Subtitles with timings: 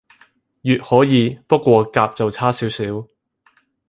[0.63, 3.05] 乙可以，不過甲就差少少